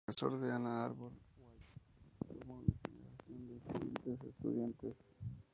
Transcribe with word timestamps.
Como 0.03 0.15
profesor 0.15 0.47
en 0.47 0.49
Ann 0.51 0.65
Arbor, 0.65 1.11
White 2.17 2.25
formó 2.33 2.55
a 2.55 2.57
una 2.57 2.75
generación 2.83 3.47
de 3.53 4.27
influyentes 4.29 4.29
estudiantes. 4.29 4.95